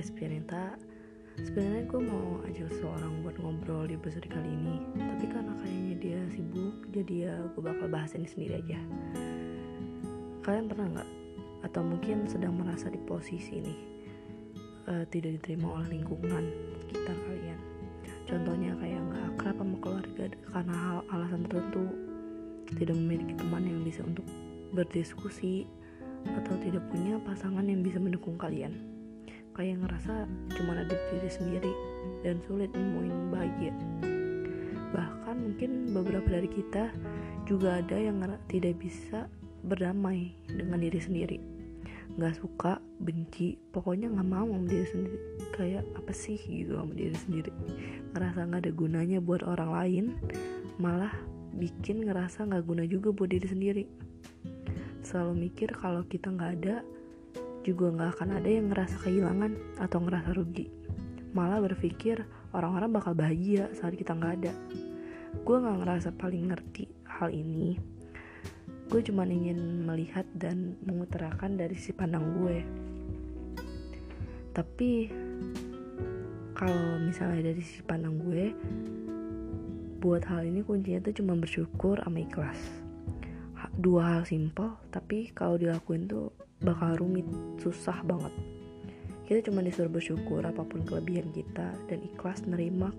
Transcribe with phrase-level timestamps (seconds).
[0.00, 0.64] podcast Pianeta
[1.44, 4.80] Sebenarnya gue mau ajak seorang buat ngobrol di episode kali ini.
[4.96, 8.80] Tapi karena kayaknya dia sibuk Jadi ya gue bakal bahas ini sendiri aja.
[10.40, 11.10] Kalian pernah nggak?
[11.68, 13.76] Atau mungkin sedang merasa di posisi ini
[14.88, 16.48] uh, Tidak diterima oleh lingkungan
[16.80, 17.60] sekitar kalian?
[18.24, 21.84] Contohnya kayak nggak akrab sama keluarga Karena hal alasan tertentu.
[22.72, 24.24] Tidak memiliki teman yang bisa untuk
[24.72, 25.68] berdiskusi
[26.24, 28.99] atau tidak punya pasangan yang bisa mendukung kalian
[29.60, 30.24] kayak ngerasa
[30.56, 31.72] cuma ada diri sendiri
[32.24, 33.76] dan sulit nemuin bahagia.
[34.96, 36.88] Bahkan mungkin beberapa dari kita
[37.44, 39.28] juga ada yang tidak bisa
[39.68, 41.38] berdamai dengan diri sendiri.
[42.16, 45.18] Nggak suka benci pokoknya nggak mau sama diri sendiri.
[45.52, 47.52] Kayak apa sih gitu sama diri sendiri?
[48.16, 50.04] Ngerasa nggak ada gunanya buat orang lain
[50.80, 51.12] malah
[51.52, 53.84] bikin ngerasa nggak guna juga buat diri sendiri.
[55.04, 56.80] Selalu mikir kalau kita nggak ada
[57.60, 60.66] juga nggak akan ada yang ngerasa kehilangan atau ngerasa rugi.
[61.36, 62.24] Malah berpikir
[62.56, 64.52] orang-orang bakal bahagia saat kita nggak ada.
[65.44, 67.76] Gue nggak ngerasa paling ngerti hal ini.
[68.90, 72.58] Gue cuma ingin melihat dan mengutarakan dari sisi pandang gue.
[74.50, 74.90] Tapi
[76.58, 78.44] kalau misalnya dari sisi pandang gue
[80.00, 82.79] buat hal ini kuncinya tuh cuma bersyukur sama ikhlas
[83.78, 87.26] dua hal simpel tapi kalau dilakuin tuh bakal rumit
[87.62, 88.32] susah banget.
[89.24, 92.90] Kita cuma disuruh bersyukur apa pun kelebihan kita dan ikhlas nerima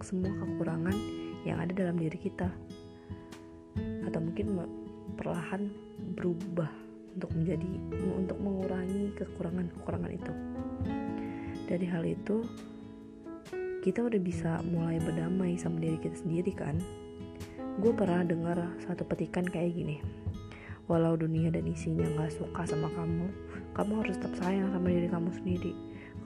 [0.00, 0.96] semua kekurangan
[1.44, 2.48] yang ada dalam diri kita.
[4.08, 4.64] Atau mungkin
[5.20, 5.68] perlahan
[6.16, 6.72] berubah
[7.14, 7.68] untuk menjadi
[8.16, 10.32] untuk mengurangi kekurangan-kekurangan itu.
[11.68, 12.42] Dari hal itu
[13.84, 16.80] kita udah bisa mulai berdamai sama diri kita sendiri kan
[17.78, 19.98] gue pernah dengar satu petikan kayak gini
[20.84, 23.32] Walau dunia dan isinya gak suka sama kamu,
[23.72, 25.72] kamu harus tetap sayang sama diri kamu sendiri.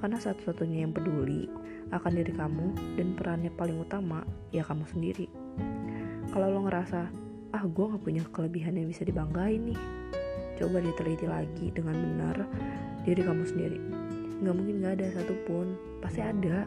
[0.02, 1.46] Karena satu-satunya yang peduli
[1.94, 5.30] akan diri kamu dan perannya paling utama ya kamu sendiri.
[6.34, 7.06] Kalau lo ngerasa,
[7.54, 9.78] ah gue gak punya kelebihan yang bisa dibanggain nih,
[10.58, 12.36] coba diteliti lagi dengan benar
[13.06, 13.78] diri kamu sendiri.
[14.42, 16.66] Gak mungkin gak ada satupun, pasti ada.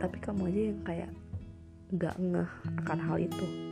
[0.00, 1.10] Tapi kamu aja yang kayak
[1.92, 2.50] gak ngeh
[2.80, 3.67] akan hal itu.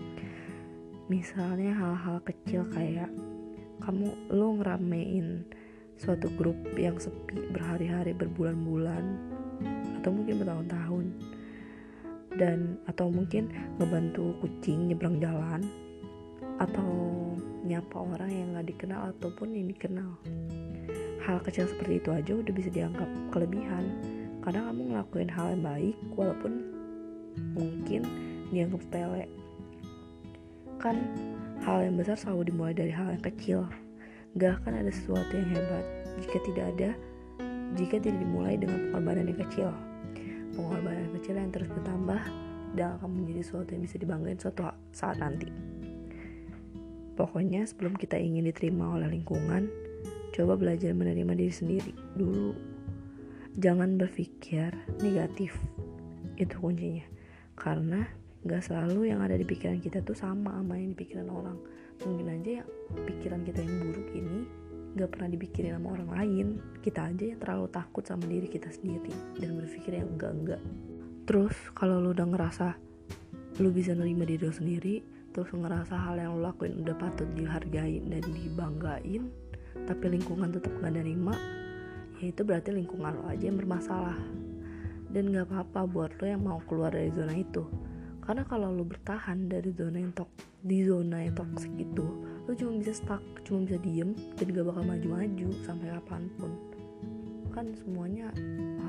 [1.06, 3.06] Misalnya hal-hal kecil kayak
[3.78, 5.47] kamu lo ngeramein
[5.94, 9.05] suatu grup yang sepi berhari-hari berbulan-bulan
[10.03, 11.05] atau mungkin bertahun-tahun
[12.37, 15.62] dan atau mungkin ngebantu kucing nyebrang jalan
[16.59, 16.91] atau
[17.62, 20.11] nyapa orang yang nggak dikenal ataupun yang dikenal.
[21.22, 23.95] Hal kecil seperti itu aja udah bisa dianggap kelebihan.
[24.43, 26.53] Karena kamu ngelakuin hal yang baik walaupun
[27.55, 28.03] mungkin
[28.50, 29.46] dianggap sepele
[30.79, 31.01] kan
[31.67, 33.67] Hal yang besar selalu dimulai dari hal yang kecil.
[34.39, 35.85] Gak akan ada sesuatu yang hebat
[36.23, 36.91] jika tidak ada
[37.75, 39.75] jika tidak dimulai dengan pengorbanan yang kecil.
[40.55, 42.23] Pengorbanan kecil yang terus bertambah
[42.79, 44.63] dan akan menjadi sesuatu yang bisa dibanggain suatu
[44.95, 45.51] saat nanti.
[47.19, 49.67] Pokoknya sebelum kita ingin diterima oleh lingkungan,
[50.37, 52.55] coba belajar menerima diri sendiri dulu.
[53.59, 54.71] Jangan berpikir
[55.03, 55.57] negatif.
[56.39, 57.09] Itu kuncinya.
[57.57, 58.05] Karena
[58.47, 61.59] Gak selalu yang ada di pikiran kita tuh sama sama yang di pikiran orang.
[62.07, 62.65] Mungkin aja ya
[62.95, 64.39] pikiran kita yang buruk ini
[64.97, 66.47] gak pernah dipikirin sama orang lain.
[66.81, 69.12] Kita aja yang terlalu takut sama diri kita sendiri
[69.43, 70.62] dan berpikir yang enggak-enggak
[71.27, 72.79] terus kalau lu udah ngerasa
[73.59, 75.03] lu bisa nerima diri lu sendiri
[75.34, 79.27] terus ngerasa hal yang lu lakuin udah patut dihargain dan dibanggain
[79.91, 81.34] tapi lingkungan tetap gak nerima
[82.23, 84.17] ya itu berarti lingkungan lo aja yang bermasalah.
[85.07, 87.63] Dan gak apa-apa buat lo yang mau keluar dari zona itu
[88.27, 90.27] karena kalau lo bertahan dari zona yang tok
[90.67, 92.07] di zona yang toxic itu
[92.43, 96.53] lo cuma bisa stuck cuma bisa diem dan gak bakal maju-maju sampai kapan pun.
[97.55, 98.35] Kan semuanya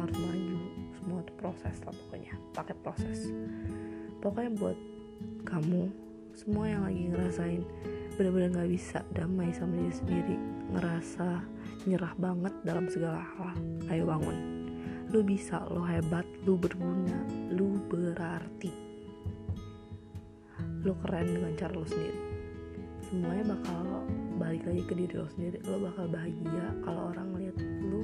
[0.02, 0.60] harus maju
[0.98, 3.30] semua itu proses lah pokoknya pakai proses.
[4.18, 4.78] Pokoknya buat
[5.46, 5.94] kamu
[6.34, 7.62] semua yang lagi ngerasain
[8.18, 10.38] benar-benar nggak bisa damai sama diri sendiri
[10.74, 11.46] ngerasa
[11.86, 13.54] nyerah banget dalam segala hal.
[13.94, 14.38] Ayo bangun.
[15.14, 17.22] Lu bisa lo hebat lu berguna
[17.54, 18.87] lu berarti
[20.86, 22.20] lo keren dengan cara lo sendiri.
[23.08, 24.04] Semuanya bakal
[24.38, 25.58] balik lagi ke diri lo sendiri.
[25.66, 27.58] Lo bakal bahagia kalau orang lihat
[27.88, 28.02] lo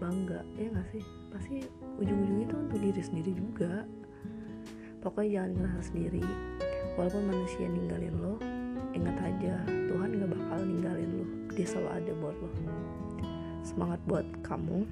[0.00, 0.40] bangga.
[0.56, 1.04] Ya gak sih?
[1.32, 1.66] Pasti
[2.00, 3.84] ujung-ujungnya itu untuk diri sendiri juga.
[5.04, 6.24] Pokoknya jangan ngerasa sendiri.
[6.96, 8.34] Walaupun manusia ninggalin lo
[8.96, 12.48] ingat aja Tuhan gak bakal ninggalin lo dia selalu ada buat lo
[13.66, 14.86] semangat buat kamu.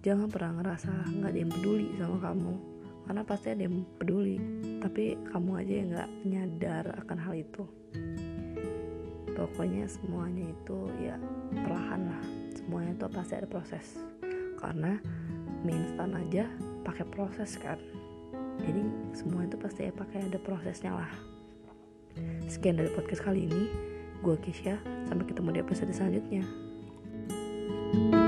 [0.00, 2.77] Jangan pernah ngerasa nggak ada yang peduli sama kamu
[3.08, 4.36] karena pasti ada yang peduli.
[4.84, 7.64] Tapi kamu aja yang nggak nyadar akan hal itu.
[9.32, 11.16] Pokoknya semuanya itu ya
[11.56, 12.22] perlahan lah.
[12.52, 13.96] Semuanya itu pasti ada proses.
[14.60, 15.00] Karena
[15.64, 16.44] mie instan aja
[16.84, 17.80] pakai proses kan.
[18.60, 18.84] Jadi
[19.16, 21.12] semua itu pasti ya pakai ada prosesnya lah.
[22.44, 23.72] Sekian dari podcast kali ini.
[24.20, 24.76] Gue Kisha
[25.08, 26.44] sampai ketemu di episode selanjutnya.
[27.88, 28.27] thank you